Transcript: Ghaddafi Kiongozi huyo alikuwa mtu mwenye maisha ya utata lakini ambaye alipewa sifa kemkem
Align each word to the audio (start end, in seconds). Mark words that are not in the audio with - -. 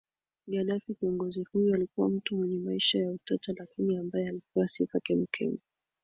Ghaddafi 0.47 0.93
Kiongozi 0.93 1.43
huyo 1.53 1.75
alikuwa 1.75 2.09
mtu 2.09 2.35
mwenye 2.37 2.59
maisha 2.59 2.99
ya 2.99 3.11
utata 3.11 3.53
lakini 3.57 3.97
ambaye 3.97 4.29
alipewa 4.29 4.67
sifa 4.67 4.99
kemkem 4.99 5.57